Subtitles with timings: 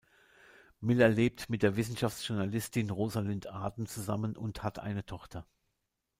[0.79, 5.45] Miller lebt mit der Wissenschaftsjournalistin Rosalind Arden zusammen und hat eine Tochter.